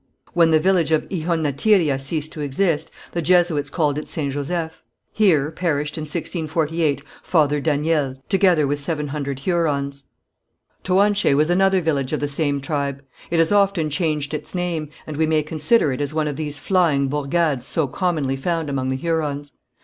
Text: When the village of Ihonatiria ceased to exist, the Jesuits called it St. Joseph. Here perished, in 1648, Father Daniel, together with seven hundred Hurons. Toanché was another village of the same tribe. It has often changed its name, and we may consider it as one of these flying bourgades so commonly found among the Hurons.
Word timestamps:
When 0.33 0.49
the 0.49 0.59
village 0.59 0.91
of 0.91 1.07
Ihonatiria 1.09 2.01
ceased 2.01 2.31
to 2.31 2.41
exist, 2.41 2.89
the 3.11 3.21
Jesuits 3.21 3.69
called 3.69 3.99
it 3.99 4.07
St. 4.07 4.33
Joseph. 4.33 4.81
Here 5.13 5.51
perished, 5.51 5.95
in 5.95 6.05
1648, 6.05 7.03
Father 7.21 7.59
Daniel, 7.61 8.15
together 8.27 8.65
with 8.65 8.79
seven 8.79 9.09
hundred 9.09 9.41
Hurons. 9.41 10.05
Toanché 10.83 11.35
was 11.35 11.51
another 11.51 11.81
village 11.81 12.13
of 12.13 12.19
the 12.19 12.27
same 12.27 12.61
tribe. 12.61 13.03
It 13.29 13.37
has 13.37 13.51
often 13.51 13.91
changed 13.91 14.33
its 14.33 14.55
name, 14.55 14.89
and 15.05 15.17
we 15.17 15.27
may 15.27 15.43
consider 15.43 15.91
it 15.93 16.01
as 16.01 16.15
one 16.15 16.27
of 16.27 16.35
these 16.35 16.57
flying 16.57 17.07
bourgades 17.07 17.67
so 17.67 17.85
commonly 17.85 18.37
found 18.37 18.71
among 18.71 18.89
the 18.89 18.95
Hurons. 18.97 19.53